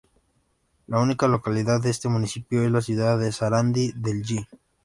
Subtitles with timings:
[0.87, 4.47] La única localidad de este municipio es la ciudad de Sarandí del Yí.